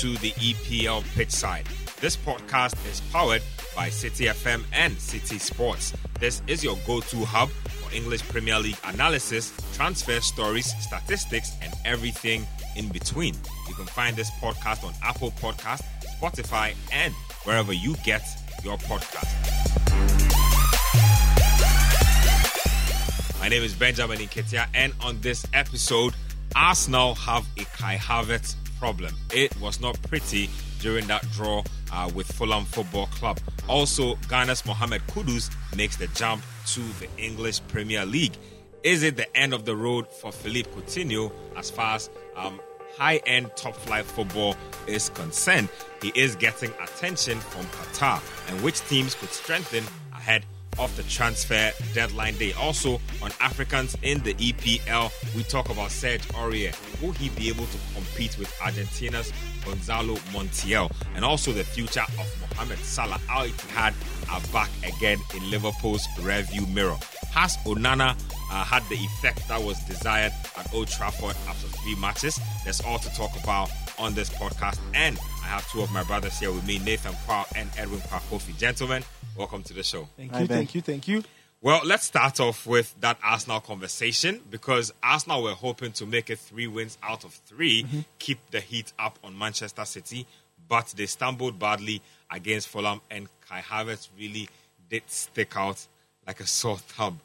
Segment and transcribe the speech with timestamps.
[0.00, 1.66] to the EPL pitch side.
[2.00, 3.42] This podcast is powered
[3.76, 5.92] by Citi FM and Citi Sports.
[6.18, 11.74] This is your go to hub for English Premier League analysis, transfer stories, statistics, and
[11.84, 12.46] everything
[12.76, 13.34] in between.
[13.68, 15.82] You can find this podcast on Apple Podcast,
[16.18, 17.12] Spotify, and
[17.44, 18.22] wherever you get
[18.64, 19.28] your podcast.
[23.38, 26.14] My name is Benjamin Nketsia, and on this episode,
[26.56, 29.14] Arsenal have a Kai Havertz problem.
[29.32, 30.48] It was not pretty
[30.80, 31.62] during that draw
[31.92, 33.38] uh, with Fulham Football Club.
[33.68, 38.32] Also, Ghana's Mohamed Kudus makes the jump to the English Premier League.
[38.82, 42.58] Is it the end of the road for Philippe Coutinho as far as um,
[42.96, 45.68] high end top flight football is concerned?
[46.00, 50.46] He is getting attention from Qatar, and which teams could strengthen ahead
[50.80, 52.52] of the transfer deadline day.
[52.54, 56.74] Also, on Africans in the EPL, we talk about Serge Aurier.
[57.02, 59.32] Will he be able to compete with Argentina's
[59.64, 60.90] Gonzalo Montiel?
[61.14, 63.20] And also the future of Mohamed Salah.
[63.28, 63.94] Al Ittihad
[64.32, 66.96] are back again in Liverpool's rearview mirror.
[67.32, 68.16] Has Onana
[68.50, 72.40] uh, had the effect that was desired at Old Trafford after three matches?
[72.64, 74.78] There's all to talk about on this podcast.
[74.94, 78.56] And I have two of my brothers here with me, Nathan Quao and Edwin Kwakofi.
[78.58, 79.04] Gentlemen,
[79.36, 80.08] welcome to the show.
[80.16, 81.22] Thank you, thank you, thank you.
[81.62, 86.38] Well, let's start off with that Arsenal conversation because Arsenal were hoping to make it
[86.38, 88.00] three wins out of 3 Mm-hmm.
[88.18, 90.26] keep the heat up on Manchester City,
[90.68, 94.48] but they stumbled badly against Fulham, and Kai Havertz really
[94.88, 95.86] did stick out
[96.26, 97.20] like a sore thumb.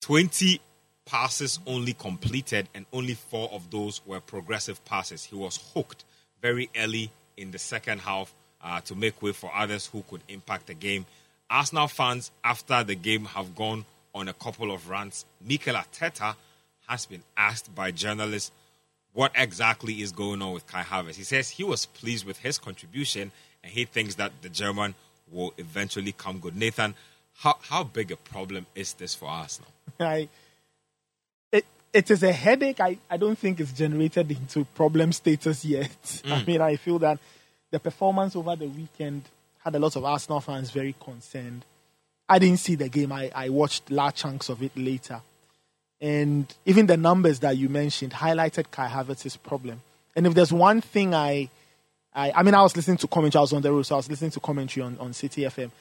[0.00, 0.60] 20
[1.04, 5.24] passes only completed, and only four of those were progressive passes.
[5.24, 6.04] He was hooked
[6.40, 10.66] very early in the second half uh, to make way for others who could impact
[10.68, 11.04] the game.
[11.48, 13.84] Arsenal fans, after the game, have gone
[14.14, 15.24] on a couple of rants.
[15.40, 16.34] Mikel Arteta
[16.88, 18.50] has been asked by journalists
[19.12, 21.14] what exactly is going on with Kai Havertz.
[21.14, 24.94] He says he was pleased with his contribution and he thinks that the German
[25.30, 26.56] will eventually come good.
[26.56, 26.94] Nathan,
[27.38, 29.70] how, how big a problem is this for Arsenal?
[30.00, 30.28] I,
[31.52, 32.80] it, it is a headache.
[32.80, 36.22] I, I don't think it's generated into problem status yet.
[36.24, 36.46] I hmm.
[36.46, 37.18] mean, I feel that
[37.70, 39.22] the performance over the weekend
[39.66, 41.64] had a lot of Arsenal fans very concerned.
[42.28, 43.10] I didn't see the game.
[43.10, 45.20] I, I watched large chunks of it later.
[46.00, 49.80] And even the numbers that you mentioned highlighted Kai Havertz's problem.
[50.14, 51.50] And if there's one thing I,
[52.14, 53.40] I, I mean, I was listening to commentary.
[53.40, 55.72] I was on the road, so I was listening to commentary on, on Citi FM.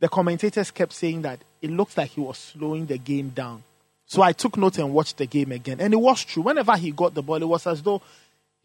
[0.00, 3.62] The commentators kept saying that it looks like he was slowing the game down.
[4.06, 5.80] So I took note and watched the game again.
[5.80, 6.42] And it was true.
[6.42, 8.02] Whenever he got the ball, it was as though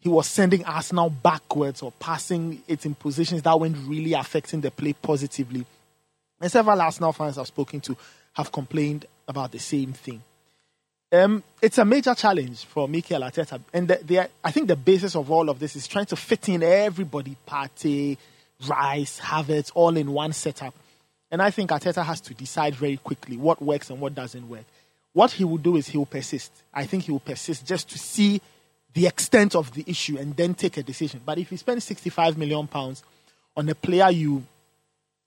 [0.04, 4.70] he was sending Arsenal backwards or passing it in positions that weren't really affecting the
[4.70, 5.64] play positively.
[6.38, 7.96] And several Arsenal fans I've spoken to
[8.34, 10.20] have complained about the same thing.
[11.10, 15.16] Um, it's a major challenge for Mikel Arteta, and the, the, I think the basis
[15.16, 18.18] of all of this is trying to fit in everybody, Partey,
[18.68, 20.74] Rice, Havertz, all in one setup.
[21.30, 24.64] And I think Arteta has to decide very quickly what works and what doesn't work.
[25.14, 26.52] What he will do is he will persist.
[26.74, 28.42] I think he will persist just to see
[28.94, 31.20] the extent of the issue and then take a decision.
[31.24, 33.02] But if you spend 65 million pounds
[33.56, 34.44] on a player you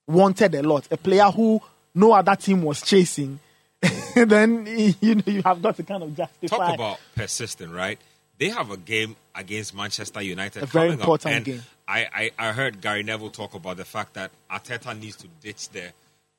[0.07, 1.61] wanted a lot, a player who
[1.93, 3.39] no other team was chasing,
[4.15, 4.65] then
[5.01, 6.57] you know you have got to kind of justify.
[6.57, 7.99] Talk about persistent, right?
[8.39, 10.63] They have a game against Manchester United.
[10.63, 11.63] A very coming important up, and game.
[11.87, 15.69] I, I, I heard Gary Neville talk about the fact that Arteta needs to ditch
[15.69, 15.91] the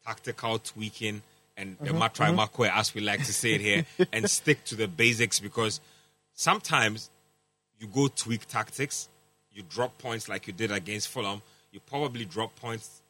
[0.06, 1.22] tactical tweaking
[1.56, 4.77] and the Mm-hmm, matrai makwe, as we like to say it here, and stick to
[4.77, 5.81] the basics because
[6.34, 7.10] sometimes
[7.78, 9.09] you go tweak tactics,
[9.53, 13.03] you drop points like you did against Fulham, you probably drop points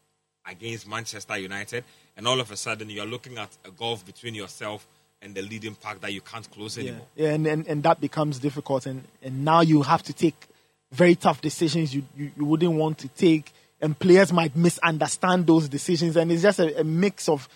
[0.46, 1.84] against Manchester United,
[2.16, 4.86] and all of a sudden you're looking at a gulf between yourself
[5.20, 7.06] and the leading pack that you can't close yeah, anymore.
[7.16, 10.46] yeah and, and and that becomes difficult, and and now you have to take
[10.92, 15.68] very tough decisions you you, you wouldn't want to take, and players might misunderstand those
[15.68, 17.48] decisions, and it's just a, a mix of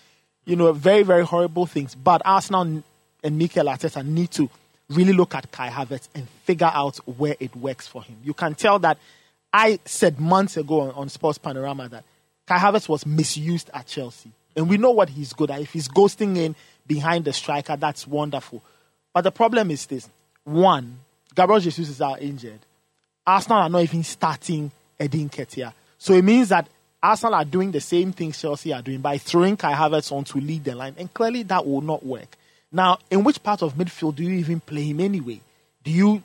[0.45, 1.95] you know very very horrible things.
[1.95, 2.83] But Arsenal
[3.23, 4.49] and Mikel Arteta need to
[4.89, 8.17] really look at Kai Havertz and figure out where it works for him.
[8.23, 8.97] You can tell that
[9.51, 12.03] I said months ago on, on Sports Panorama that
[12.47, 14.31] Kai Havertz was misused at Chelsea.
[14.55, 15.61] And we know what he's good at.
[15.61, 18.61] If he's ghosting in behind the striker, that's wonderful.
[19.13, 20.09] But the problem is this.
[20.43, 20.99] One,
[21.33, 22.59] Gabriel Jesus is out injured.
[23.25, 25.73] Arsenal are not even starting Eddie Nketiah.
[25.97, 26.67] So it means that
[27.01, 30.37] Arsenal are doing the same things Chelsea are doing by throwing Kai Havertz on to
[30.39, 30.95] lead the line.
[30.97, 32.37] And clearly that will not work.
[32.73, 35.39] Now, in which part of midfield do you even play him anyway?
[35.83, 36.23] Do you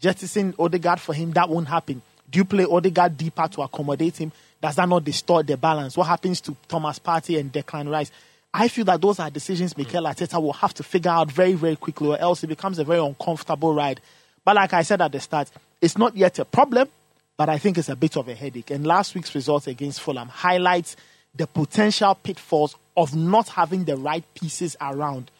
[0.00, 1.30] jettison Odegaard for him?
[1.30, 2.02] That won't happen.
[2.28, 4.32] Do you play Odegaard deeper to accommodate him?
[4.60, 5.96] Does that not distort the balance?
[5.96, 8.10] What happens to Thomas Partey and Declan Rice?
[8.52, 10.06] I feel that those are decisions Mikel hmm.
[10.06, 13.00] Arteta will have to figure out very, very quickly, or else it becomes a very
[13.00, 14.00] uncomfortable ride.
[14.44, 15.50] But like I said at the start,
[15.80, 16.88] it's not yet a problem,
[17.36, 18.70] but I think it's a bit of a headache.
[18.70, 20.96] And last week's result against Fulham highlights
[21.34, 25.30] the potential pitfalls of not having the right pieces around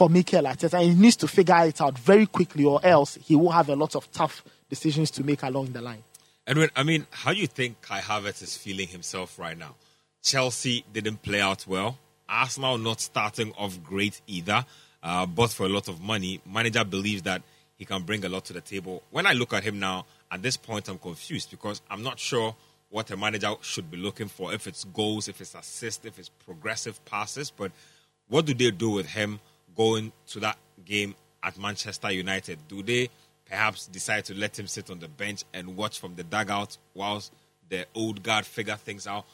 [0.00, 0.80] for Mikel Arteta.
[0.80, 3.76] And he needs to figure it out very quickly, or else he will have a
[3.76, 6.02] lot of tough decisions to make along the line.
[6.46, 9.74] Edwin, I mean, how do you think Kai Havertz is feeling himself right now?
[10.22, 11.98] Chelsea didn't play out well.
[12.30, 14.64] Arsenal not starting off great either,
[15.02, 16.40] uh, but for a lot of money.
[16.50, 17.42] Manager believes that
[17.76, 19.02] he can bring a lot to the table.
[19.10, 22.56] When I look at him now, at this point, I'm confused because I'm not sure
[22.88, 24.54] what a manager should be looking for.
[24.54, 27.50] If it's goals, if it's assists, if it's progressive passes.
[27.50, 27.70] But
[28.28, 29.40] what do they do with him
[29.76, 32.58] going to that game at Manchester United?
[32.68, 33.08] Do they
[33.48, 37.32] perhaps decide to let him sit on the bench and watch from the dugout whilst
[37.68, 39.24] the old guard figure things out?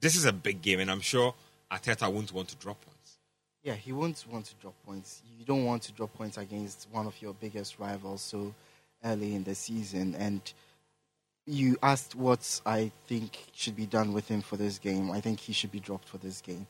[0.00, 1.34] This is a big game, and I'm sure
[1.70, 3.18] Arteta won't want to drop points.
[3.62, 5.20] Yeah, he won't want to drop points.
[5.38, 8.54] You don't want to drop points against one of your biggest rivals so
[9.04, 10.14] early in the season.
[10.14, 10.40] And
[11.46, 15.10] you asked what I think should be done with him for this game.
[15.10, 16.66] I think he should be dropped for this game.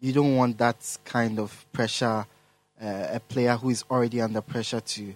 [0.00, 2.26] You don't want that kind of pressure,
[2.82, 5.14] uh, a player who is already under pressure to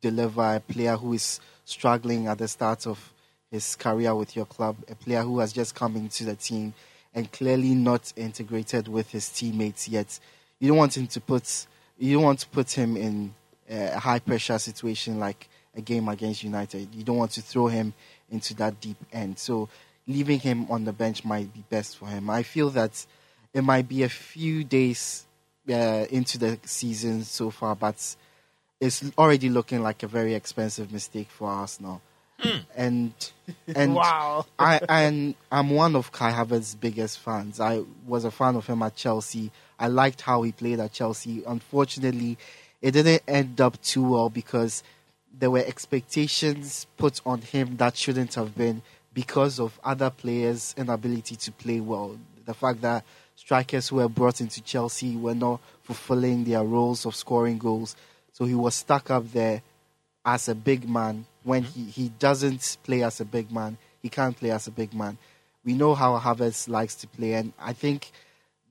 [0.00, 3.12] deliver, a player who is struggling at the start of
[3.50, 6.74] his career with your club, a player who has just come into the team
[7.14, 10.18] and clearly not integrated with his teammates yet.
[10.58, 11.66] You don't want him to put
[11.98, 13.34] you don't want to put him in
[13.70, 16.92] a high pressure situation like a game against United.
[16.94, 17.94] You don't want to throw him
[18.30, 19.38] into that deep end.
[19.38, 19.68] So
[20.06, 22.28] leaving him on the bench might be best for him.
[22.28, 23.06] I feel that
[23.54, 25.26] it might be a few days
[25.68, 28.16] uh, into the season so far, but
[28.80, 32.02] it's already looking like a very expensive mistake for Arsenal.
[32.40, 32.64] Mm.
[32.76, 33.12] And
[33.76, 37.60] and wow, I and I'm one of Kai Havertz's biggest fans.
[37.60, 39.52] I was a fan of him at Chelsea.
[39.78, 41.42] I liked how he played at Chelsea.
[41.46, 42.38] Unfortunately,
[42.80, 44.82] it didn't end up too well because
[45.38, 48.82] there were expectations put on him that shouldn't have been
[49.14, 52.18] because of other players' inability to play well.
[52.44, 53.04] The fact that
[53.44, 57.96] strikers who were brought into Chelsea were not fulfilling their roles of scoring goals.
[58.32, 59.62] So he was stuck up there
[60.24, 61.86] as a big man when mm-hmm.
[61.86, 63.78] he, he doesn't play as a big man.
[64.00, 65.18] He can't play as a big man.
[65.64, 68.12] We know how Havertz likes to play, and I think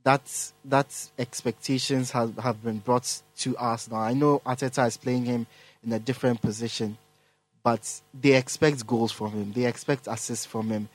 [0.04, 0.24] that
[0.64, 3.98] that expectations have, have been brought to us now.
[3.98, 5.48] I know Arteta is playing him
[5.84, 6.98] in a different position,
[7.62, 9.52] but they expect goals from him.
[9.52, 10.88] They expect assists from him,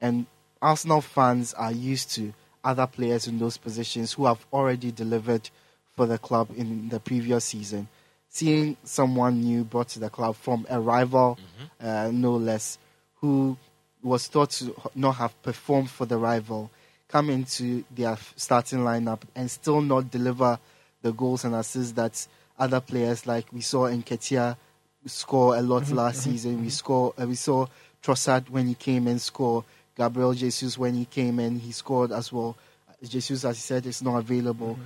[0.00, 0.26] and
[0.60, 5.48] Arsenal fans are used to other players in those positions who have already delivered
[5.96, 7.88] for the club in the previous season.
[8.28, 11.86] Seeing someone new brought to the club from a rival, mm-hmm.
[11.86, 12.78] uh, no less,
[13.16, 13.56] who
[14.02, 16.70] was thought to not have performed for the rival,
[17.08, 20.58] come into their starting lineup and still not deliver
[21.02, 22.26] the goals and assists that
[22.58, 24.56] other players like we saw Nketiah
[25.06, 26.52] score a lot mm-hmm, last mm-hmm, season.
[26.52, 26.68] We mm-hmm.
[26.68, 27.66] score uh, we saw
[28.02, 29.64] Trossard when he came and score.
[30.00, 32.56] Gabriel Jesus when he came in he scored as well.
[33.02, 34.72] Jesus, as he said, is not available.
[34.72, 34.82] Mm-hmm.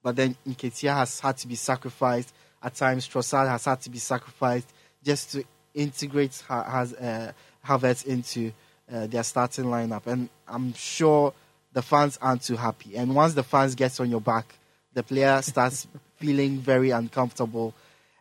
[0.00, 2.32] But then Nketiah has had to be sacrificed.
[2.62, 4.68] At times, Trossard has had to be sacrificed
[5.02, 7.32] just to integrate has uh,
[7.66, 8.52] Havertz into
[8.92, 10.06] uh, their starting lineup.
[10.06, 11.34] And I'm sure
[11.72, 12.96] the fans aren't too happy.
[12.96, 14.54] And once the fans gets on your back,
[14.92, 17.74] the player starts feeling very uncomfortable,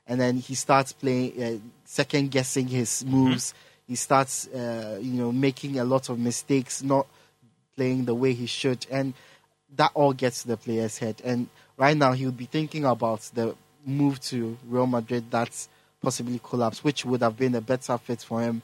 [0.07, 3.49] and then he starts playing, uh, second guessing his moves.
[3.49, 3.72] Mm-hmm.
[3.93, 7.05] He starts, uh, you know, making a lot of mistakes, not
[7.75, 9.13] playing the way he should, and
[9.75, 11.21] that all gets to the player's head.
[11.23, 11.47] And
[11.77, 15.69] right now, he would be thinking about the move to Real Madrid that's
[16.01, 18.63] possibly collapsed, which would have been a better fit for him.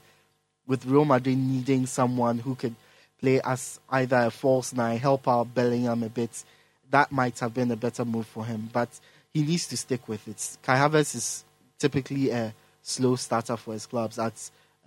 [0.66, 2.74] With Real Madrid needing someone who could
[3.22, 6.44] play as either a false nine, help out Bellingham a bit,
[6.90, 8.68] that might have been a better move for him.
[8.74, 8.90] But
[9.32, 10.58] he needs to stick with it.
[10.64, 11.44] Kai Havertz is
[11.78, 14.18] typically a slow starter for his clubs.
[14.18, 14.34] At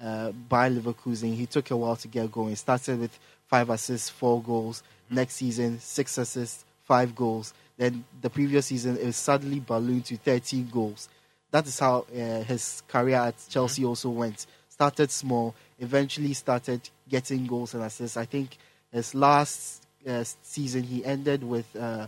[0.02, 2.56] uh, Bayer Leverkusen, he took a while to get going.
[2.56, 4.82] Started with five assists, four goals.
[5.09, 7.54] Next season, six assists, five goals.
[7.76, 11.09] Then the previous season, it suddenly ballooned to 13 goals.
[11.50, 14.47] That is how uh, his career at Chelsea also went.
[14.68, 18.16] Started small, eventually started getting goals and assists.
[18.16, 18.56] I think
[18.90, 22.06] his last uh, season he ended with uh,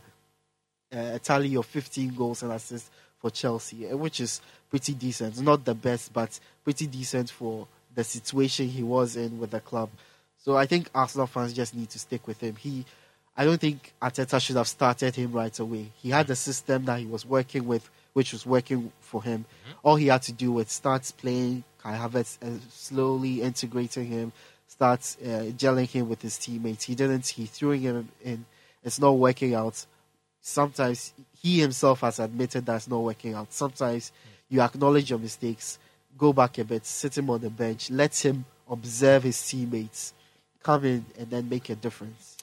[0.90, 5.40] a tally of 15 goals and assists for Chelsea, which is pretty decent.
[5.40, 9.90] Not the best, but pretty decent for the situation he was in with the club.
[10.38, 12.56] So I think Arsenal fans just need to stick with him.
[12.56, 12.84] He,
[13.36, 15.90] I don't think Arteta should have started him right away.
[15.96, 19.40] He had a system that he was working with, which was working for him.
[19.44, 19.78] Mm-hmm.
[19.82, 24.32] All he had to do was start playing Kai Havertz and slowly integrating him,
[24.66, 26.84] start uh, gelling him with his teammates.
[26.84, 27.26] He didn't.
[27.26, 28.44] He threw him in.
[28.82, 29.86] It's not working out.
[30.42, 33.52] Sometimes he himself has admitted that's not working out.
[33.52, 34.12] Sometimes
[34.50, 35.78] you acknowledge your mistakes,
[36.16, 40.12] go back a bit, sit him on the bench, let him observe his teammates,
[40.62, 42.37] come in and then make a difference.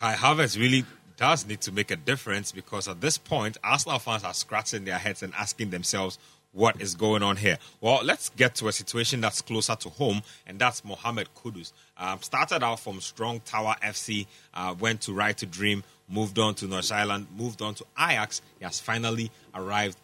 [0.00, 0.84] Kai Havertz really
[1.16, 4.98] does need to make a difference because at this point, Arsenal fans are scratching their
[4.98, 6.18] heads and asking themselves,
[6.52, 7.58] what is going on here?
[7.82, 11.72] Well, let's get to a situation that's closer to home, and that's Mohamed Kudus.
[11.98, 16.54] Um, started out from Strong Tower FC, uh, went to Right to Dream, moved on
[16.56, 18.40] to North Island, moved on to Ajax.
[18.58, 19.98] He has finally arrived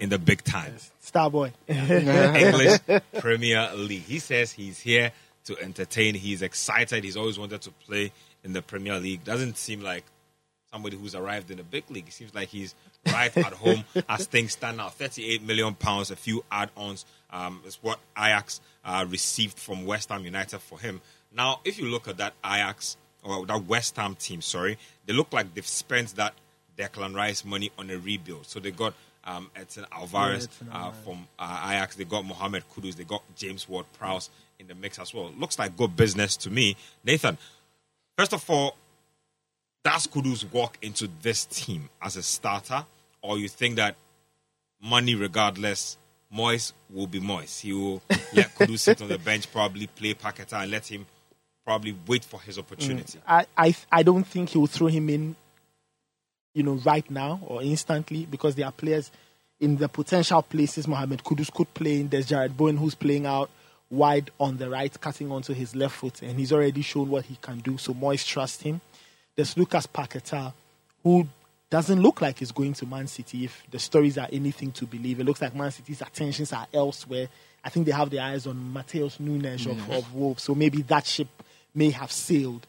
[0.00, 0.74] in the big time.
[1.02, 1.52] Starboy.
[1.68, 4.02] English Premier League.
[4.02, 5.12] He says he's here
[5.44, 6.14] to entertain.
[6.14, 7.04] He's excited.
[7.04, 9.24] He's always wanted to play in the Premier League.
[9.24, 10.04] Doesn't seem like
[10.72, 12.08] somebody who's arrived in a big league.
[12.08, 12.74] It seems like he's
[13.06, 14.88] right at home as things stand now.
[14.88, 20.24] 38 million pounds, a few add-ons um, is what Ajax uh, received from West Ham
[20.24, 21.00] United for him.
[21.32, 25.32] Now, if you look at that Ajax or that West Ham team, sorry, they look
[25.32, 26.34] like they've spent that
[26.78, 28.46] Declan Rice money on a rebuild.
[28.46, 31.96] So they got um, Edson Alvarez Yeah, uh, from uh, Ajax.
[31.96, 32.96] They got Mohamed Kudus.
[32.96, 35.32] They got James Ward-Prowse in the mix as well.
[35.38, 36.76] Looks like good business to me.
[37.04, 37.38] Nathan,
[38.16, 38.76] first of all,
[39.84, 42.84] does Kudus walk into this team as a starter,
[43.22, 43.96] or you think that
[44.82, 45.96] money regardless,
[46.34, 47.60] Moyes will be Moyes?
[47.60, 48.02] He will
[48.34, 51.06] let Kudus sit on the bench, probably play Paqueta, and let him
[51.64, 53.18] probably wait for his opportunity.
[53.26, 55.36] I, I I don't think he will throw him in,
[56.54, 59.10] you know, right now or instantly because there are players
[59.60, 62.08] in the potential places Mohamed Kudus could play in.
[62.08, 63.50] There's Jarrod Bowen who's playing out
[63.90, 67.36] wide on the right, cutting onto his left foot, and he's already shown what he
[67.40, 67.76] can do.
[67.76, 68.80] So Moyes trusts him.
[69.34, 70.52] There's Lucas Paqueta,
[71.02, 71.26] who
[71.68, 75.20] doesn't look like he's going to Man City if the stories are anything to believe.
[75.20, 77.28] It looks like Man City's attentions are elsewhere.
[77.64, 81.06] I think they have their eyes on Matheus Nunes of, of Wolves, so maybe that
[81.06, 81.28] ship
[81.74, 82.66] may have sailed.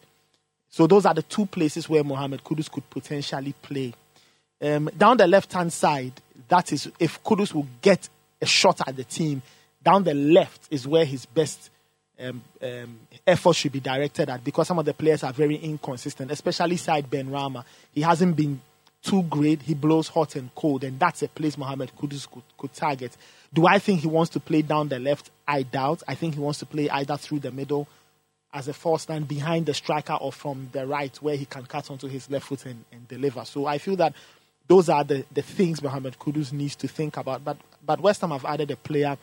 [0.72, 3.94] So those are the two places where Mohamed Kudus could potentially play.
[4.62, 6.13] Um, down the left hand side,
[6.48, 8.08] that is if Kudus will get
[8.42, 9.42] a shot at the team.
[9.84, 11.70] Down the left is where his best
[12.20, 16.32] um, um, effort should be directed at because some of the players are very inconsistent,
[16.32, 17.63] especially Said Benrahma.
[17.92, 18.62] He hasn't been
[19.01, 19.62] too great.
[19.63, 23.18] He blows hot and cold, and that's a place Mohamed Kudus could, could target.
[23.51, 25.32] Do I think he wants to play down the left?
[25.48, 26.04] I doubt.
[26.08, 27.88] I think he wants to play either through the middle
[28.53, 31.89] as a false stand behind the striker or from the right where he can cut
[31.89, 33.46] onto his left foot and, and deliver.
[33.46, 34.13] So I feel that
[34.67, 37.43] those are the, the things Mohamed Kudus needs to think about.
[37.43, 39.17] But but West Ham have added a player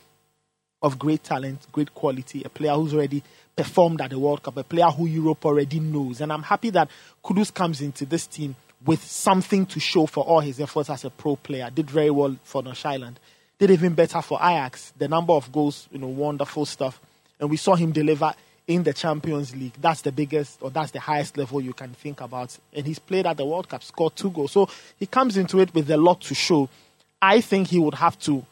[0.82, 3.22] of great talent, great quality, a player who's already
[3.56, 6.20] performed at the World Cup, a player who Europe already knows.
[6.20, 6.88] And I'm happy that
[7.24, 8.54] Kudus comes into this team
[8.84, 11.68] with something to show for all his efforts as a pro player.
[11.74, 13.18] Did very well for North Island.
[13.58, 14.92] Did even better for Ajax.
[14.96, 17.00] The number of goals, you know, wonderful stuff.
[17.40, 18.32] And we saw him deliver
[18.68, 19.72] in the Champions League.
[19.80, 22.56] That's the biggest or that's the highest level you can think about.
[22.72, 24.52] And he's played at the World Cup, scored two goals.
[24.52, 26.68] So he comes into it with a lot to show.
[27.20, 28.44] I think he would have to,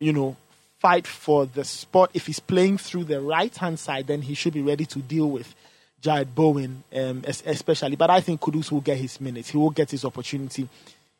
[0.00, 0.36] you know,
[0.80, 2.10] fight for the spot.
[2.14, 5.30] If he's playing through the right hand side, then he should be ready to deal
[5.30, 5.54] with
[6.02, 7.96] Jarrod Bowen, um, especially.
[7.96, 9.50] But I think Kudus will get his minutes.
[9.50, 10.68] He will get his opportunity.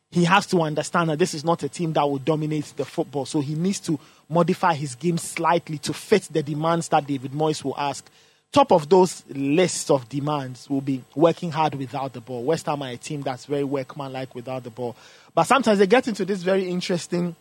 [0.09, 3.25] He has to understand that this is not a team that will dominate the football.
[3.25, 3.99] So he needs to
[4.29, 8.09] modify his game slightly to fit the demands that David Moyes will ask.
[8.53, 12.43] Top of those lists of demands will be working hard without the ball.
[12.43, 14.95] West Ham are a team that's very workmanlike without the ball.
[15.35, 17.35] But sometimes they get into this very interesting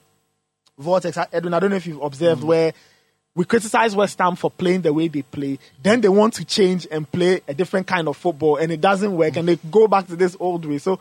[0.77, 1.17] vortex.
[1.33, 2.47] Edwin, I don't know if you've observed mm.
[2.47, 2.73] where
[3.37, 5.59] we criticize West Ham for playing the way they play.
[5.83, 9.15] Then they want to change and play a different kind of football, and it doesn't
[9.15, 10.79] work, and they go back to this old way.
[10.79, 10.99] So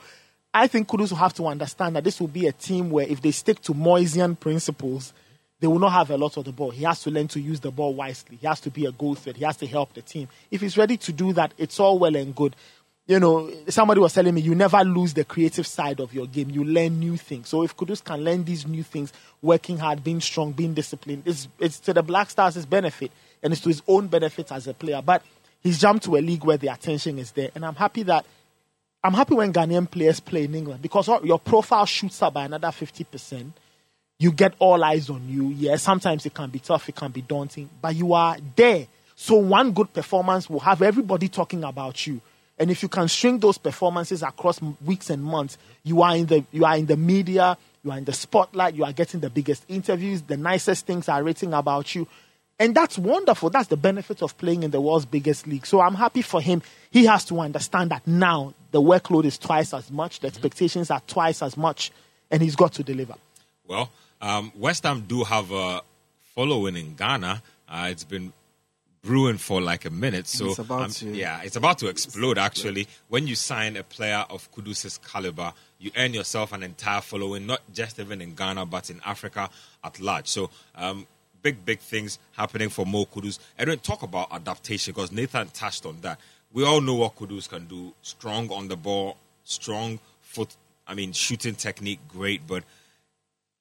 [0.55, 3.21] I think Kudus will have to understand that this will be a team where if
[3.21, 5.12] they stick to Moisian principles,
[5.59, 6.71] they will not have a lot of the ball.
[6.71, 8.38] He has to learn to use the ball wisely.
[8.39, 9.35] He has to be a goal threat.
[9.35, 10.29] He has to help the team.
[10.50, 12.55] If he's ready to do that, it's all well and good.
[13.05, 16.50] You know, somebody was telling me you never lose the creative side of your game.
[16.50, 17.50] You learn new things.
[17.50, 21.50] So if Kudus can learn these new things, working hard, being strong, being disciplined, it's,
[21.59, 23.12] it's to the Black Stars' benefit
[23.43, 25.01] and it's to his own benefit as a player.
[25.05, 25.21] But
[25.62, 27.50] he's jumped to a league where the attention is there.
[27.55, 28.25] And I'm happy that
[29.05, 32.69] I'm happy when Ghanaian players play in England because your profile shoots up by another
[32.69, 33.51] 50%.
[34.17, 35.50] You get all eyes on you.
[35.50, 38.88] Yeah, sometimes it can be tough, it can be daunting, but you are there.
[39.15, 42.19] So one good performance will have everybody talking about you.
[42.57, 46.43] And if you can string those performances across weeks and months, you are in the
[46.51, 49.65] you are in the media, you are in the spotlight, you are getting the biggest
[49.67, 52.07] interviews, the nicest things are written about you.
[52.57, 53.50] And that's wonderful.
[53.50, 55.65] That's the benefit of playing in the world's biggest league.
[55.65, 56.62] So I'm happy for him.
[56.89, 61.01] He has to understand that now the workload is twice as much, the expectations are
[61.05, 61.91] twice as much,
[62.31, 63.15] and he's got to deliver.
[63.67, 63.89] Well,
[64.21, 65.81] um, West Ham do have a
[66.33, 67.41] following in Ghana.
[67.67, 68.31] Uh, it's been
[69.03, 72.38] brewing for like a minute, so It's about um, to- yeah, it's about to explode.
[72.38, 77.45] Actually, when you sign a player of Kudus's caliber, you earn yourself an entire following,
[77.45, 79.50] not just even in Ghana but in Africa
[79.83, 80.27] at large.
[80.27, 80.50] So.
[80.74, 81.05] Um,
[81.45, 83.37] big, big things happening for Mo Kudus.
[83.55, 86.19] And then talk about adaptation because Nathan touched on that.
[86.51, 87.93] We all know what Kudus can do.
[88.01, 90.55] Strong on the ball, strong foot.
[90.87, 92.47] I mean, shooting technique, great.
[92.47, 92.63] But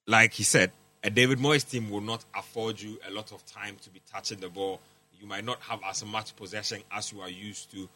[0.06, 0.72] like he said,
[1.02, 4.40] a David Moyes team will not afford you a lot of time to be touching
[4.40, 4.80] the ball.
[5.20, 7.86] You might not have as much possession as you are used to.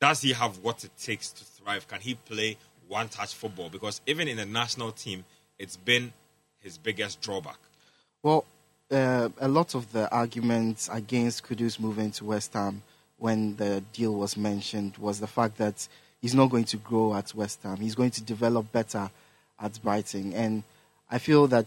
[0.00, 1.86] Does he have what it takes to thrive?
[1.86, 2.56] Can he play
[2.88, 3.68] one touch football?
[3.68, 5.26] Because even in the national team,
[5.58, 6.14] it's been
[6.60, 7.58] his biggest drawback.
[8.22, 8.46] Well,
[8.92, 12.82] uh, a lot of the arguments against Kudus moving to West Ham
[13.18, 15.88] when the deal was mentioned was the fact that
[16.20, 17.76] he's not going to grow at West Ham.
[17.76, 19.10] He's going to develop better
[19.60, 20.32] at Brighton.
[20.32, 20.62] And
[21.10, 21.66] I feel that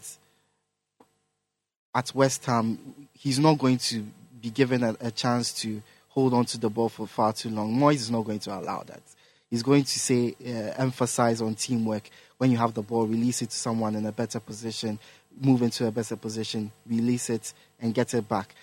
[1.93, 2.77] at West Ham,
[3.13, 4.05] he's not going to
[4.41, 7.75] be given a, a chance to hold on to the ball for far too long.
[7.75, 9.01] Moyes is not going to allow that.
[9.49, 12.09] He's going to say, uh, emphasize on teamwork.
[12.37, 14.99] When you have the ball, release it to someone in a better position,
[15.39, 18.55] move into a better position, release it, and get it back.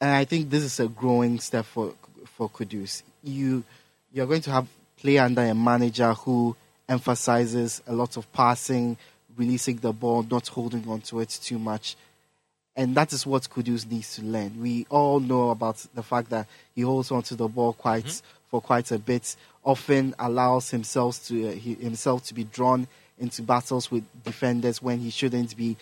[0.00, 1.94] And I think this is a growing step for
[2.36, 3.02] for Kudus.
[3.22, 3.64] You
[4.12, 6.56] you're going to have play under a manager who
[6.88, 8.96] emphasizes a lot of passing,
[9.36, 11.96] releasing the ball, not holding on to it too much.
[12.76, 14.60] And that is what Kudus needs to learn.
[14.60, 18.26] We all know about the fact that he holds on to the ball quite mm-hmm.
[18.50, 19.34] for quite a bit.
[19.64, 22.86] Often allows himself to uh, he, himself to be drawn
[23.20, 25.76] into battles with defenders when he shouldn't be.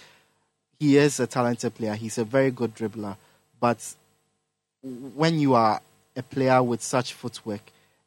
[0.79, 1.95] He is a talented player.
[1.95, 3.17] He's a very good dribbler,
[3.61, 3.95] but
[5.15, 5.81] when you are
[6.15, 7.63] a player with such footwork,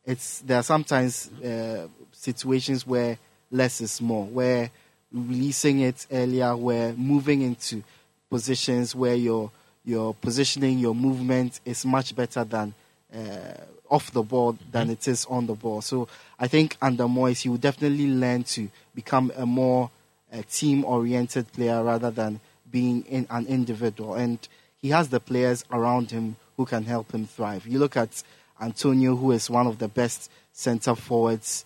[0.06, 3.18] it's there are sometimes uh, situations where
[3.52, 4.70] less is more, where
[5.12, 7.84] releasing it earlier, where moving into
[8.30, 9.52] positions where your
[9.84, 12.74] your positioning, your movement is much better than
[13.16, 14.94] uh, off the ball than mm-hmm.
[14.94, 15.82] it is on the ball.
[15.82, 16.08] So
[16.40, 19.90] I think under Moyes, he will definitely learn to become a more
[20.32, 22.40] uh, team-oriented player rather than
[22.72, 24.14] being in an individual.
[24.14, 24.40] And
[24.82, 27.66] he has the players around him who can help him thrive.
[27.66, 28.24] You look at
[28.62, 31.66] Antonio, who is one of the best centre forwards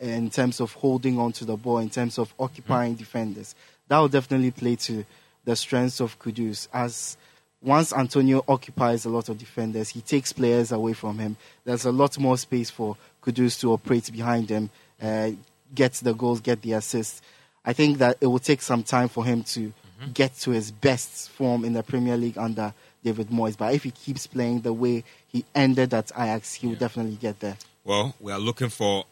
[0.00, 2.98] in terms of holding on to the ball, in terms of occupying mm-hmm.
[2.98, 3.54] defenders.
[3.88, 5.04] That will definitely play to
[5.44, 6.68] the strengths of Kudus.
[6.72, 7.16] As
[7.64, 11.36] once Antonio occupies a lot of defenders, he takes players away from him.
[11.64, 14.68] There's a lot more space for Kudus to operate behind him,
[15.00, 15.30] uh,
[15.74, 17.22] get the goals, get the assists.
[17.64, 20.12] I think that it will take some time for him to mm-hmm.
[20.12, 23.56] get to his best form in the Premier League under David Moyes.
[23.56, 27.40] But if he keeps playing the way he ended at Ajax, he will definitely get
[27.40, 27.56] there.
[27.82, 29.04] Well, we are looking for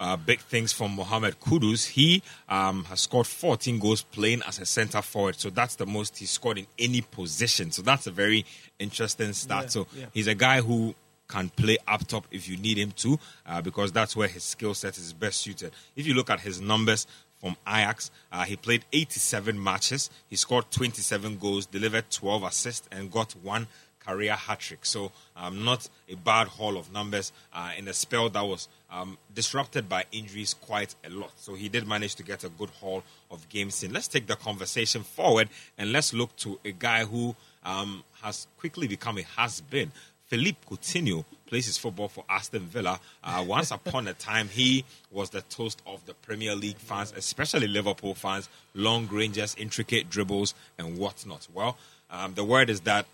[0.00, 1.88] uh, big things from Mohamed Kudus.
[1.88, 6.18] He um, has scored 14 goals playing as a centre forward, so that's the most
[6.18, 7.70] he's scored in any position.
[7.70, 8.44] So that's a very
[8.78, 9.64] interesting start.
[9.64, 10.06] Yeah, so yeah.
[10.12, 10.94] he's a guy who
[11.28, 14.74] can play up top if you need him to, uh, because that's where his skill
[14.74, 15.72] set is best suited.
[15.94, 17.06] If you look at his numbers
[17.38, 23.10] from Ajax, uh, he played 87 matches, he scored 27 goals, delivered 12 assists, and
[23.12, 23.68] got one
[24.00, 24.86] career hat trick.
[24.86, 29.18] So, um, not a bad haul of numbers uh, in a spell that was um,
[29.34, 31.32] disrupted by injuries quite a lot.
[31.36, 33.92] So, he did manage to get a good haul of games in.
[33.92, 38.88] Let's take the conversation forward and let's look to a guy who um, has quickly
[38.88, 39.92] become a has been.
[40.28, 43.00] Philippe Coutinho plays his football for Aston Villa.
[43.24, 47.66] Uh, once upon a time, he was the toast of the Premier League fans, especially
[47.66, 48.48] Liverpool fans.
[48.74, 51.48] Long ranges, intricate dribbles, and whatnot.
[51.52, 51.78] Well,
[52.10, 53.06] um, the word is that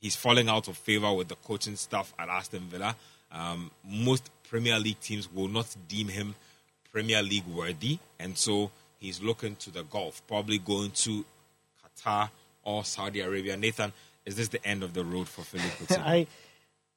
[0.00, 2.94] he's falling out of favor with the coaching staff at Aston Villa.
[3.32, 6.32] Um, most Premier League teams will not deem him
[6.92, 11.24] Premier League worthy, and so he's looking to the Gulf, probably going to
[11.82, 12.30] Qatar
[12.62, 13.56] or Saudi Arabia.
[13.56, 13.92] Nathan,
[14.24, 16.28] is this the end of the road for Philippe I,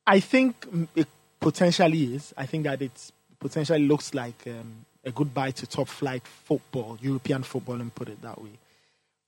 [0.05, 1.07] I think it
[1.39, 2.31] potentially is.
[2.37, 7.41] I think that it potentially looks like um, a goodbye to top flight football, European
[7.41, 8.51] football, and put it that way.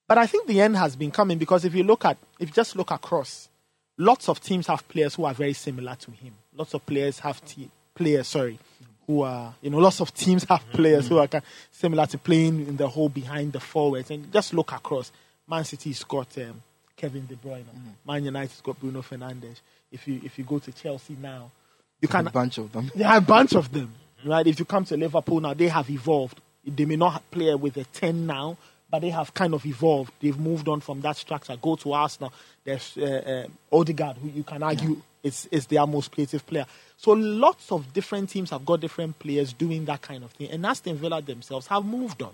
[0.08, 2.54] But I think the end has been coming because if you look at, if you
[2.54, 3.50] just look across,
[3.98, 6.36] lots of teams have players who are very similar to him.
[6.56, 8.58] Lots of players have te- players, sorry,
[9.06, 12.18] who are you know lots of teams have players who are kind of similar to
[12.18, 14.10] playing in the hole behind the forwards.
[14.10, 15.12] And just look across.
[15.48, 16.62] Man City's got um,
[16.96, 17.64] Kevin De Bruyne.
[17.64, 18.12] Mm-hmm.
[18.12, 19.60] Man United's got Bruno Fernandes.
[19.92, 21.52] If you if you go to Chelsea now,
[22.00, 22.90] you can a bunch of them.
[22.96, 23.94] Yeah, a bunch of them.
[24.26, 24.48] Right.
[24.48, 26.40] If you come to Liverpool now, they have evolved.
[26.66, 28.58] They may not play with a ten now,
[28.89, 30.12] but they have kind of evolved.
[30.19, 31.56] They've moved on from that structure.
[31.62, 32.34] Go to Arsenal.
[32.63, 34.95] There's uh, uh, Odegaard, who you can argue yeah.
[35.23, 36.65] is, is their most creative player.
[36.97, 40.49] So lots of different teams have got different players doing that kind of thing.
[40.49, 42.34] And Aston Villa themselves have moved on,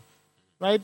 [0.60, 0.82] right?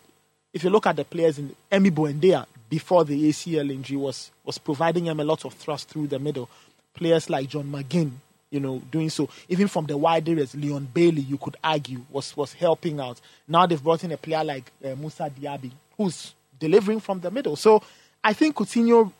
[0.53, 4.57] If you look at the players in Emi Buendia before the ACL injury was was
[4.57, 6.49] providing them a lot of thrust through the middle.
[6.93, 8.11] Players like John McGinn,
[8.51, 9.29] you know, doing so.
[9.47, 13.19] Even from the wide areas, Leon Bailey, you could argue, was, was helping out.
[13.47, 17.55] Now they've brought in a player like uh, Moussa Diaby, who's delivering from the middle.
[17.55, 17.81] So
[18.23, 19.11] I think Coutinho,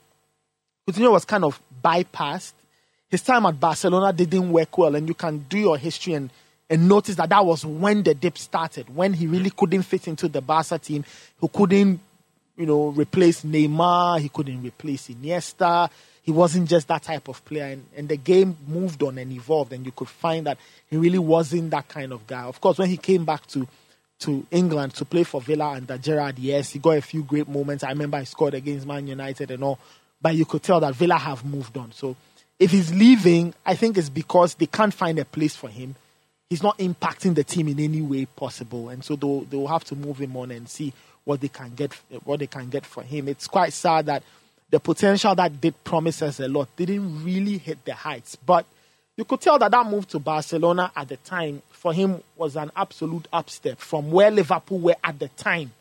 [0.87, 2.51] Coutinho was kind of bypassed.
[3.09, 6.29] His time at Barcelona didn't work well, and you can do your history and,
[6.69, 10.27] and notice that that was when the dip started, when he really couldn't fit into
[10.27, 11.03] the Barca team,
[11.39, 11.99] who couldn't,
[12.57, 15.89] you know, replace Neymar, he couldn't replace Iniesta.
[16.23, 19.73] He wasn't just that type of player, and, and the game moved on and evolved,
[19.73, 20.57] and you could find that
[20.89, 22.43] he really wasn't that kind of guy.
[22.43, 23.67] Of course, when he came back to
[24.19, 27.83] to England to play for Villa under Gerrard, yes, he got a few great moments.
[27.83, 29.79] I remember he scored against Man United and all,
[30.21, 31.91] but you could tell that Villa have moved on.
[31.91, 32.15] So
[32.59, 35.95] if he's leaving, I think it's because they can't find a place for him.
[36.51, 39.95] He's not impacting the team in any way possible, and so they'll they'll have to
[39.95, 43.27] move him on and see what they can get what they can get for him.
[43.27, 44.21] It's quite sad that
[44.71, 48.65] the potential that did promise us a lot didn't really hit the heights, but
[49.17, 52.71] you could tell that that move to Barcelona at the time for him was an
[52.75, 55.71] absolute upstep from where Liverpool were at the time.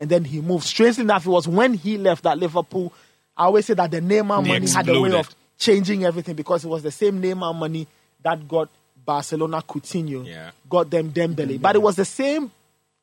[0.00, 0.64] And then he moved.
[0.64, 2.92] Strangely enough, it was when he left that Liverpool.
[3.36, 6.64] I always say that the Neymar He money had a way of changing everything because
[6.64, 7.88] it was the same Neymar money
[8.22, 8.68] that got
[9.04, 10.52] Barcelona Coutinho, Yeah.
[10.70, 11.60] got them Dembele.
[11.60, 12.52] But it was the same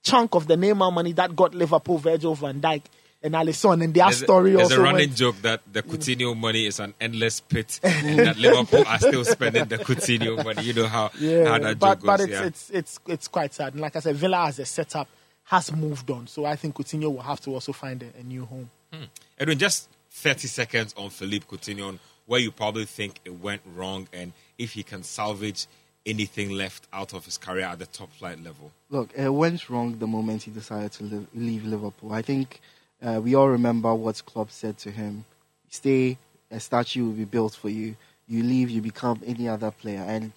[0.04, 2.82] chunk of the Neymar money that got Liverpool Virgil van Dijk
[3.26, 3.84] and Alisson.
[3.84, 6.66] And their There's, a, story there's also a running went, joke that the Coutinho money
[6.68, 10.62] is an endless pit, and that Liverpool are still spending the Coutinho money.
[10.64, 12.06] You know how, how Yeah, that but joke goes.
[12.06, 12.44] but it's, yeah.
[12.46, 13.74] it's it's it's quite sad.
[13.74, 15.08] And like I said, Villa as a setup
[15.46, 18.46] has moved on, so I think Coutinho will have to also find a, a new
[18.46, 18.70] home.
[18.94, 19.04] Hmm.
[19.38, 24.08] Edwin, just 30 seconds on Philippe Coutinho, on where you probably think it went wrong,
[24.14, 25.68] and if he can salvage
[26.06, 28.72] anything left out of his career at the top flight level.
[28.90, 32.14] Look, it went wrong the moment he decided to li- leave Liverpool.
[32.14, 32.62] I think
[33.06, 35.26] uh, we all remember what Klopp said to him:
[35.70, 36.18] "Stay,
[36.50, 37.96] a statue will be built for you.
[38.28, 40.32] You leave, you become any other player." And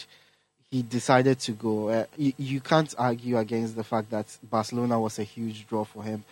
[0.70, 1.88] he decided to go.
[1.88, 6.02] Uh, you, you can't argue against the fact that Barcelona was a huge draw for
[6.02, 6.24] him,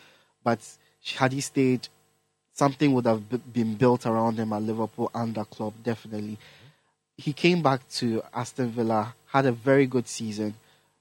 [0.44, 0.61] but
[1.16, 1.88] had he stayed,
[2.53, 6.38] something would have b- been built around him at Liverpool under Klopp, definitely.
[7.16, 10.55] He came back to Aston Villa, had a very good season,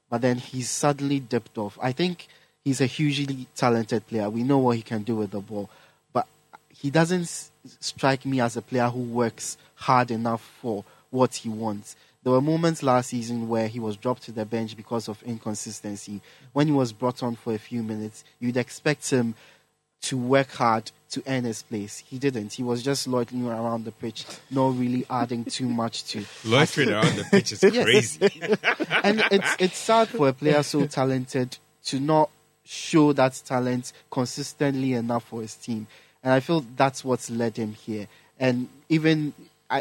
[0.10, 1.78] but then he suddenly dipped off.
[1.82, 2.28] I think
[2.66, 4.30] he's a hugely talented player.
[4.30, 5.70] We know what he can do with the ball,
[6.12, 6.28] but
[6.70, 11.48] he doesn't s- strike me as a player who works hard enough for what he
[11.50, 11.96] wants.
[12.24, 16.22] There were moments last season where he was dropped to the bench because of inconsistency.
[16.54, 19.36] When he was brought on for a few minutes, you'd expect him
[20.02, 22.04] to work hard to earn his place.
[22.08, 22.54] He didn't.
[22.54, 27.16] He was just loitering around the pitch, not really adding too much to Loitering around
[27.16, 28.30] the pitch is crazy.
[29.04, 32.30] and it's it's sad for a player so talented to not
[32.66, 35.88] show that talent consistently enough for his team.
[36.24, 38.08] And I feel that's what's led him here.
[38.40, 39.34] And even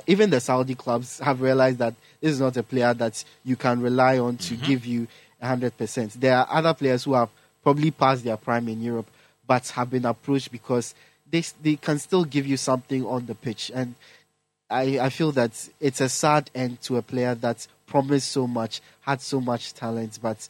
[0.06, 3.80] even the Saudi clubs have realized that this is not a player that you can
[3.80, 4.64] rely on to mm-hmm.
[4.64, 5.06] give you
[5.42, 6.18] hundred percent.
[6.18, 7.28] There are other players who have
[7.62, 9.10] probably passed their prime in Europe,
[9.46, 10.94] but have been approached because
[11.30, 13.70] they they can still give you something on the pitch.
[13.74, 13.94] And
[14.70, 18.80] I, I feel that it's a sad end to a player that promised so much,
[19.02, 20.48] had so much talent, but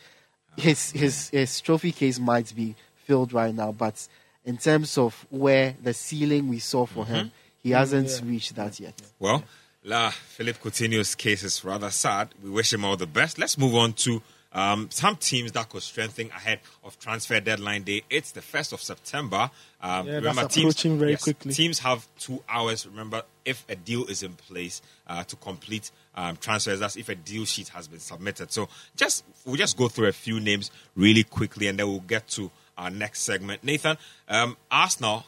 [0.57, 3.73] his his his trophy case might be filled right now.
[3.73, 4.07] But
[4.45, 7.35] in terms of where the ceiling we saw for him, mm-hmm.
[7.63, 8.31] he hasn't yeah.
[8.31, 9.01] reached that yet.
[9.19, 9.45] Well,
[9.85, 12.31] La Philippe Coutinho's case is rather sad.
[12.43, 13.39] We wish him all the best.
[13.39, 14.23] Let's move on to
[14.55, 18.03] um, some teams that could strengthen ahead of transfer deadline day.
[18.09, 19.51] It's the first of September.
[19.83, 21.53] Um, Yeah, remember, that's teams, approaching very yes, quickly.
[21.53, 22.87] Teams have two hours.
[22.87, 27.15] Remember, if a deal is in place uh, to complete um, transfers, that's if a
[27.15, 28.53] deal sheet has been submitted.
[28.53, 32.29] So just we'll just go through a few names really quickly, and then we'll get
[32.29, 33.65] to our next segment.
[33.65, 35.25] Nathan, um, Arsenal.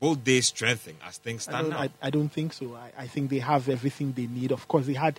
[0.00, 1.80] both they strengthen as things I stand don't, now?
[1.80, 2.76] I, I don't think so.
[2.76, 4.52] I, I think they have everything they need.
[4.52, 5.18] Of course, they had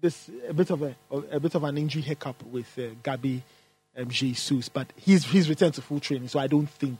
[0.00, 0.94] this a bit of a
[1.30, 3.42] a bit of an injury hiccup with uh, Gabi
[3.96, 6.28] um, Jesus, but he's he's returned to full training.
[6.28, 6.98] So I don't think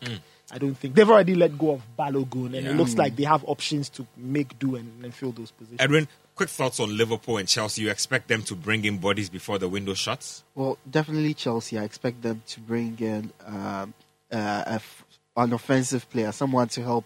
[0.51, 2.65] I don't think they've already let go of Balogun, and Mm.
[2.65, 2.71] Yeah.
[2.71, 5.81] it looks like they have options to make do and, and fill those positions.
[5.81, 7.83] Edwin, quick thoughts on Liverpool and Chelsea.
[7.83, 10.45] You expect them to bring in bodies before the window shuts?
[10.55, 11.79] Well, definitely Chelsea.
[11.79, 13.93] I expect them to bring in um,
[14.33, 15.05] uh, a f-
[15.37, 17.05] an offensive player, someone to help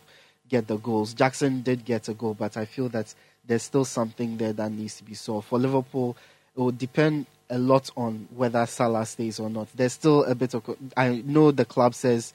[0.50, 1.14] get the goals.
[1.14, 3.14] Jackson did get a goal, but I feel that
[3.46, 5.48] there's still something there that needs to be solved.
[5.48, 6.16] For Liverpool,
[6.54, 9.68] it will depend a lot on whether Salah stays or not.
[9.74, 10.62] There's still a bit of.
[10.96, 12.32] I know the club says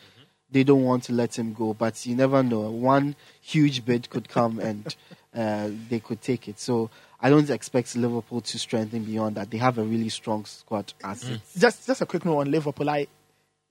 [0.51, 2.69] they don't want to let him go, but you never know.
[2.69, 4.95] One huge bid could come and
[5.35, 6.59] uh, they could take it.
[6.59, 6.89] So
[7.21, 9.51] I don't expect Liverpool to strengthen beyond that.
[9.51, 11.41] They have a really strong squad as it.
[11.57, 12.89] just just a quick note on Liverpool.
[12.89, 13.07] I,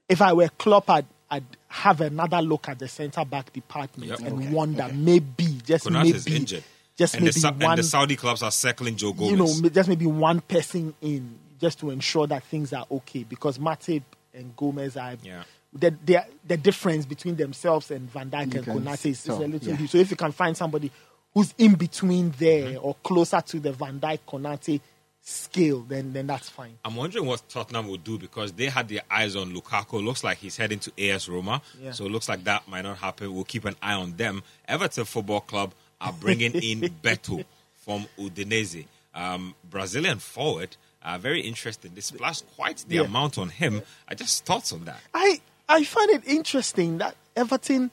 [0.09, 4.19] if I were Klopp, I'd, I'd have another look at the centre back department Yep.
[4.21, 4.93] and Okay, wonder okay.
[4.97, 6.65] maybe just Konate is maybe injured.
[6.97, 9.31] just And the, maybe Sa- one and the Saudi clubs are circling Joe Gomez.
[9.31, 13.59] you know, just maybe one person in just to ensure that things are okay because
[13.59, 14.03] Matip
[14.35, 15.45] and Gomez are Yeah.
[15.73, 19.69] the, the the difference between themselves and Van Dijk and Konate is, is a little
[19.71, 19.77] yeah.
[19.77, 19.91] huge.
[19.91, 20.91] So if you can find somebody
[21.33, 22.85] who's in between there Mm-hmm.
[22.87, 24.81] or closer to the Van Dijk Konate
[25.27, 26.79] scale, then then that's fine.
[26.85, 30.05] I'm wondering what Tottenham will do because they had their eyes on Lukaku.
[30.05, 31.93] Looks like he's heading to AS Roma, Yeah.
[31.93, 33.35] so it looks like that might not happen.
[33.35, 34.43] We'll keep an eye on them.
[34.69, 37.45] Everton Football Club are bringing in Beto
[37.85, 40.77] from Udinese, um, Brazilian forward.
[41.03, 41.93] Uh, very interesting.
[41.95, 43.03] They splashed quite the Yeah.
[43.03, 43.83] amount on him.
[44.09, 45.01] I just thoughts on that.
[45.15, 47.91] I I find it interesting that Everton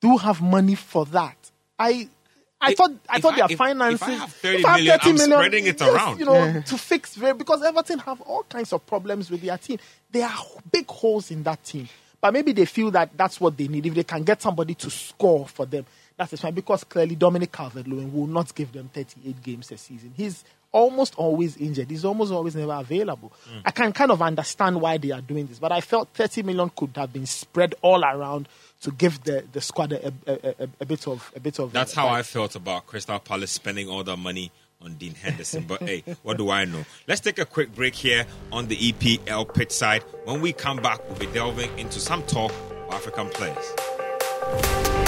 [0.00, 1.36] do have money for that.
[1.78, 2.08] I
[2.62, 4.02] I thought I if thought I- their if- if finances.
[4.02, 6.18] I have 30 if I have million, 30 I'm million, spreading it yes, around.
[6.20, 9.78] You know, to fix because Everton have all kinds of problems with their team.
[10.10, 11.88] There are big holes in that team,
[12.20, 13.86] but maybe they feel that that's what they need.
[13.86, 15.84] If they can get somebody to score for them,
[16.16, 16.54] that's fine.
[16.54, 20.12] Because clearly Dominic Calvert-Lewin will not give them 38 games a season.
[20.16, 21.90] He's almost always injured.
[21.90, 23.32] He's almost always never available.
[23.48, 23.62] Mm.
[23.64, 26.70] I can kind of understand why they are doing this, but I felt 30 million
[26.74, 28.48] could have been spread all around
[28.80, 31.72] to give the, the squad a, a, a, a bit of a bit of.
[31.72, 35.64] That's uh, how I felt about Crystal Palace spending all that money on Dean Henderson.
[35.68, 36.84] But hey, what do I know?
[37.06, 40.02] Let's take a quick break here on the EPL pitch side.
[40.24, 45.01] When we come back, we'll be delving into some talk of African players.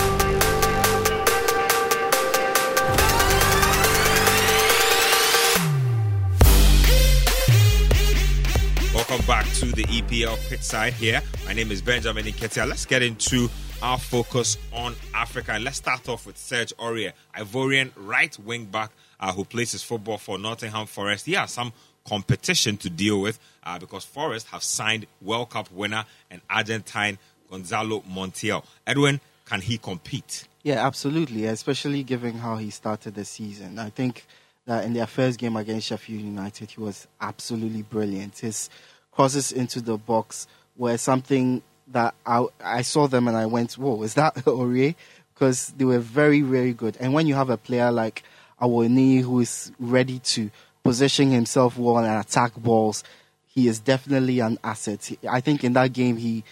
[9.74, 11.20] The EPL pitch side here.
[11.46, 12.68] My name is Benjamin Nketsia.
[12.68, 13.48] Let's get into
[13.82, 15.50] our focus on Africa.
[15.50, 19.82] And let's start off with Serge Aurier, Ivorian right wing back uh, who plays his
[19.82, 21.26] football for Nottingham Forest.
[21.26, 21.72] He has some
[22.06, 27.18] competition to deal with uh, because Forest have signed World Cup winner and Argentine
[27.50, 28.64] Gonzalo Montiel.
[28.86, 30.46] Edwin, can he compete?
[30.62, 31.46] Yeah, absolutely.
[31.46, 33.80] Especially given how he started the season.
[33.80, 34.24] I think
[34.66, 38.38] that in their first game against Sheffield United, he was absolutely brilliant.
[38.38, 38.70] His
[39.14, 40.46] crosses into the box
[40.76, 44.94] were something that I, I saw them and I went, "Whoa, is that Aurier?"
[45.32, 46.96] Because they were very, very good.
[47.00, 48.22] And when you have a player like
[48.60, 50.50] Awoniyi who is ready to
[50.84, 53.02] position himself well and attack balls,
[53.46, 55.10] he is definitely an asset.
[55.28, 56.44] I think in that game he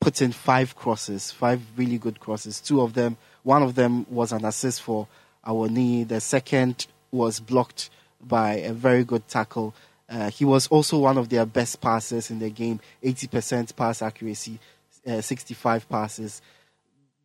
[0.00, 2.60] put in five crosses, five really good crosses.
[2.60, 5.08] Two of them, one of them was an assist for
[5.46, 6.08] Awoniyi.
[6.08, 9.74] The second was blocked by a very good tackle.
[10.08, 14.58] Uh, he was also one of their best passers in the game, 80% pass accuracy,
[15.06, 16.42] uh, 65 passes.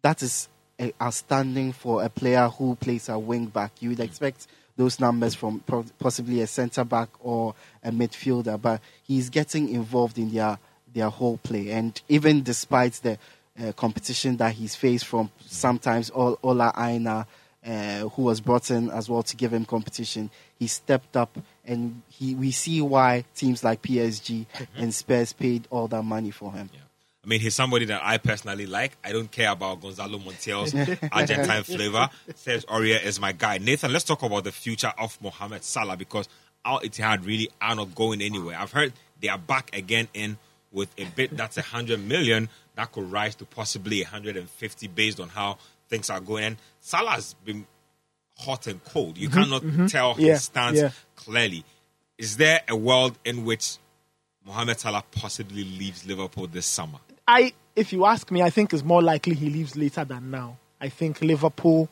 [0.01, 3.71] That is uh, outstanding for a player who plays a wing back.
[3.81, 5.63] You would expect those numbers from
[5.99, 10.57] possibly a centre back or a midfielder, but he's getting involved in their
[10.93, 11.71] their whole play.
[11.71, 13.17] And even despite the
[13.61, 17.27] uh, competition that he's faced from sometimes Ola Aina,
[17.65, 21.37] uh, who was brought in as well to give him competition, he stepped up,
[21.71, 24.63] and he we see why teams like PSG mm-hmm.
[24.75, 26.69] and Spurs paid all that money for him.
[26.73, 26.79] Yeah.
[27.23, 28.97] I mean, he's somebody that I personally like.
[29.03, 30.73] I don't care about Gonzalo Montiel's
[31.11, 32.09] Argentine flavor.
[32.35, 33.59] Serge Aurier is my guy.
[33.59, 36.27] Nathan, let's talk about the future of Mohamed Salah because
[36.65, 38.57] Al Ittihad really are not going anywhere.
[38.59, 40.37] I've heard they are back again in
[40.71, 45.57] with a bit that's 100 million that could rise to possibly 150 based on how
[45.89, 46.43] things are going.
[46.43, 47.67] And Salah has been
[48.41, 49.17] hot and cold.
[49.17, 49.85] You mm-hmm, cannot mm-hmm.
[49.87, 50.91] tell his Yeah, stance yeah.
[51.15, 51.63] clearly.
[52.17, 53.77] Is there a world in which
[54.45, 56.99] Mohamed Salah possibly leaves Liverpool this summer?
[57.27, 60.57] I, if you ask me, I think it's more likely he leaves later than now.
[60.79, 61.89] I think Liverpool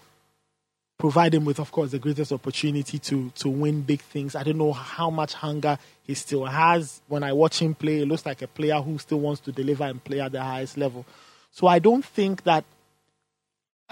[0.97, 4.35] provide him with, of course, the greatest opportunity to to win big things.
[4.35, 7.01] I don't know how much hunger he still has.
[7.07, 9.85] When I watch him play, it looks like a player who still wants to deliver
[9.85, 11.05] and play at the highest level.
[11.51, 12.65] So I don't think that.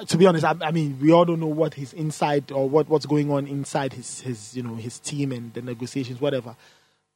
[0.05, 2.87] To be honest, I, I mean, we all don't know what his inside or what,
[2.87, 6.55] what's going on inside his, his, you know, his team and the negotiations, whatever.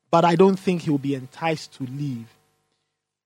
[0.10, 2.28] But I don't think he'll be enticed to leave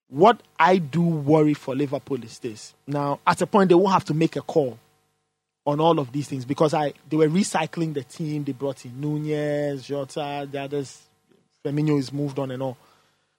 [0.10, 2.74] what I do worry for Liverpool is this.
[2.88, 4.78] Now, at a point, they won't have to make a call
[5.66, 8.44] on all of these things because I they were recycling the team.
[8.44, 11.02] They brought in Nunez, Jota, the others.
[11.64, 12.78] Firmino is moved on and all.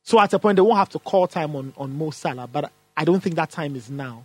[0.02, 2.70] So at a point, they won't have to call time on, on Mo Salah, but
[2.96, 4.24] I don't think that time is now.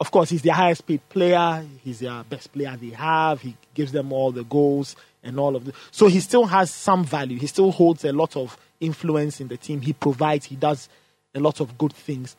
[0.00, 1.62] Of course, he's their highest paid player.
[1.84, 3.42] He's their best player they have.
[3.42, 5.74] He gives them all the goals and all of the.
[5.90, 7.38] So he still has some value.
[7.38, 9.82] He still holds a lot of influence in the team.
[9.82, 10.46] He provides.
[10.46, 10.88] He does
[11.34, 12.34] a lot of good things.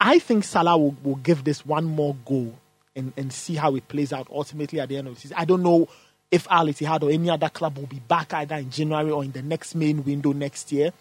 [0.00, 2.54] I think Salah will, will give this one more go
[2.94, 5.36] and, and see how it plays out ultimately at the end of the season.
[5.38, 5.88] I don't know
[6.30, 9.32] if Al Ittihad or any other club will be back either in January or in
[9.32, 10.92] the next main window next year.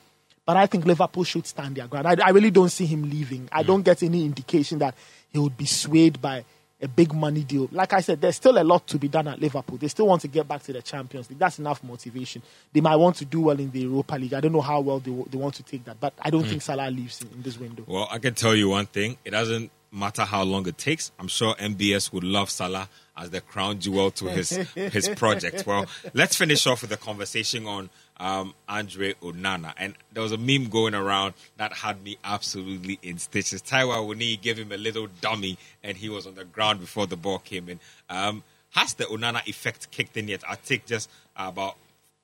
[0.46, 2.08] But I think Liverpool should stand their ground.
[2.08, 3.48] I, I really don't see him leaving.
[3.52, 3.68] I mm.
[3.68, 4.96] don't get any indication that
[5.32, 6.44] he would be swayed by
[6.82, 7.68] a big money deal.
[7.72, 9.78] Like I said, there's still a lot to be done at Liverpool.
[9.78, 11.40] They still want to get back to the Champions League.
[11.40, 12.42] That's enough motivation.
[12.72, 14.34] They might want to do well in the Europa League.
[14.34, 16.50] I don't know how well they, they want to take that, but I don't mm.
[16.50, 17.84] think Salah leaves in, in this window.
[17.86, 19.18] Well, I can tell you one thing.
[19.26, 21.12] It doesn't matter how long it takes.
[21.20, 22.88] I'm sure MBS would love Salah
[23.20, 25.68] as the crown jewel to his his project.
[25.68, 29.74] Well, let's finish off with a conversation on um, Andre Onana.
[29.78, 33.62] And there was a meme going around that had me absolutely in stitches.
[33.62, 37.18] Taiwo Awoniyi gave him a little dummy and he was on the ground before the
[37.18, 37.80] ball came in.
[38.10, 40.44] Um, has the Onana effect kicked in yet?
[40.48, 41.76] I'll take just about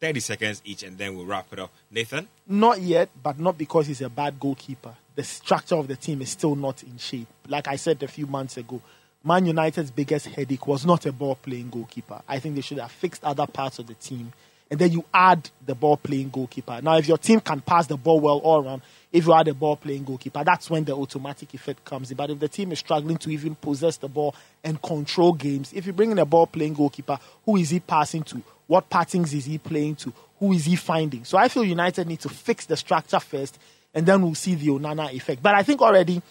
[0.02, 1.72] 30 seconds each and then we'll wrap it up.
[1.90, 2.28] Nathan?
[2.48, 4.94] Not yet, but not because he's a bad goalkeeper.
[5.16, 7.28] The structure of the team is still not in shape.
[7.48, 8.82] Like I said a few months ago,
[9.26, 12.22] Man United's biggest headache was not a ball playing goalkeeper.
[12.28, 14.32] I think they should have fixed other parts of the team
[14.70, 16.80] and then you add the ball playing goalkeeper.
[16.82, 19.54] Now, if your team can pass the ball well all around, if you add a
[19.54, 22.18] ball playing goalkeeper, that's when the automatic effect comes in.
[22.18, 25.86] But if the team is struggling to even possess the ball and control games, if
[25.86, 28.42] you bring in a ball playing goalkeeper, who is he passing to?
[28.68, 30.14] What patterns is he playing to?
[30.40, 31.24] Who is he finding?
[31.26, 33.58] So I feel United need to fix the structure first,
[33.94, 35.42] and then we'll see the Onana effect.
[35.42, 36.22] But I think already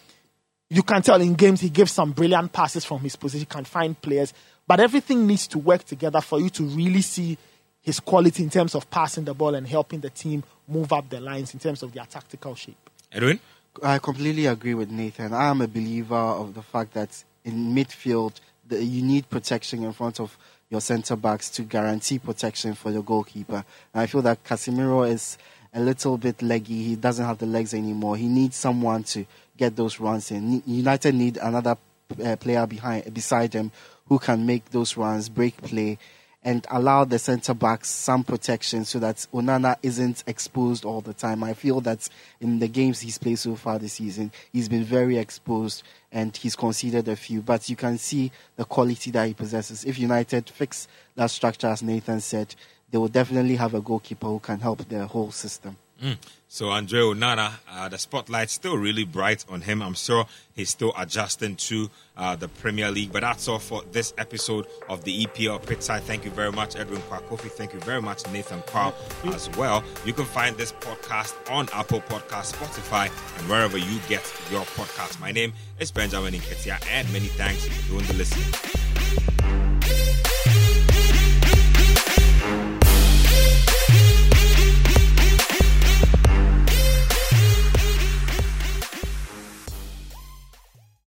[0.71, 4.01] you can tell in games he gives some brilliant passes from his position, can find
[4.01, 4.33] players,
[4.67, 7.37] but everything needs to work together for you to really see
[7.83, 11.21] his quality in terms of passing the ball and helping the team move up the
[11.21, 12.91] lines in terms of their tactical shape.
[13.13, 13.39] Edwin?
[13.83, 15.35] I completely agree with Nathan.
[15.35, 18.33] I am a believer of the fact that in midfield,
[18.67, 20.37] the, you need protection in front of
[20.71, 23.65] your centre backs to guarantee protection for your goalkeeper.
[23.93, 25.37] And I feel that Casemiro is
[25.75, 26.83] a little bit leggy.
[26.85, 28.17] He doesn't have the legs anymore.
[28.17, 30.63] He needs someone to get those runs in.
[30.67, 31.77] United need another
[32.23, 33.71] uh, player behind beside him
[34.09, 35.99] who can make those runs, break play,
[36.45, 41.43] and allow the centre backs some protection so that Onana isn't exposed all the time.
[41.43, 42.07] I feel that
[42.39, 46.55] in the games he's played so far this season, he's been very exposed and he's
[46.55, 47.41] conceded a few.
[47.41, 49.85] But you can see the quality that he possesses.
[49.85, 50.87] If United fix
[51.17, 52.55] that structure, as Nathan said,
[52.91, 55.77] they will definitely have a goalkeeper who can help their whole system.
[56.03, 56.17] Mm.
[56.49, 59.83] So Andre Onana, uh, the spotlight's still really bright on him.
[59.83, 63.13] I'm sure he's still adjusting to uh, the Premier League.
[63.13, 66.03] But that's all for this episode of the EPL Pitchside.
[66.03, 67.51] Thank you very much, Edwin Kwakofi.
[67.51, 68.95] Thank you very much, Nathan Quao,
[69.35, 69.83] as well.
[70.05, 73.07] You can find this podcast on Apple Podcast, Spotify,
[73.39, 75.19] and wherever you get your podcast.
[75.21, 79.84] My name is Benjamin Nketsia, and many thanks for doing the listening.